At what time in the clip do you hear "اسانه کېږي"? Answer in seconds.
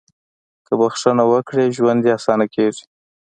2.17-2.83